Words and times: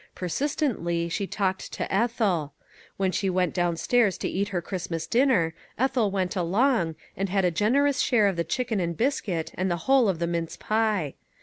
Persistently 0.15 1.09
she 1.09 1.27
talked 1.27 1.71
to" 1.73 1.93
Ethel." 1.93 2.53
When 2.97 3.11
she 3.11 3.29
went 3.29 3.53
down 3.53 3.77
stairs 3.77 4.17
to 4.17 4.27
eat 4.27 4.47
her 4.47 4.59
Christmas 4.59 5.05
dinner, 5.05 5.53
Ethel 5.77 6.09
went 6.09 6.35
along, 6.35 6.95
and 7.15 7.29
had 7.29 7.45
a 7.45 7.51
generous 7.51 7.99
share 7.99 8.25
of 8.25 8.35
the 8.35 8.43
chicken 8.43 8.79
and 8.79 8.97
biscuit 8.97 9.51
and 9.53 9.69
the 9.69 9.77
whole 9.85 10.09
of 10.09 10.17
the 10.17 10.25
mince 10.25 10.57
pie. 10.57 11.13